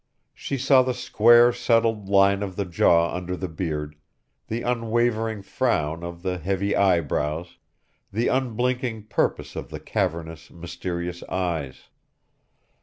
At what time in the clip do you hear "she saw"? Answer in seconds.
0.33-0.81